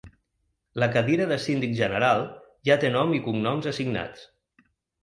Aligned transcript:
La 0.83 0.87
cadira 0.95 1.27
de 1.33 1.37
síndic 1.43 1.75
general 1.81 2.27
ja 2.71 2.81
té 2.87 2.93
nom 2.99 3.17
i 3.21 3.25
cognoms 3.29 3.73
assignats. 3.75 4.31